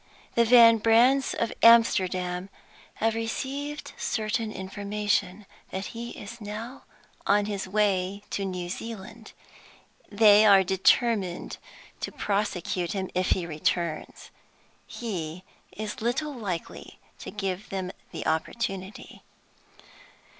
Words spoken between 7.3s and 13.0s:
his way to New Zealand. They are determined to prosecute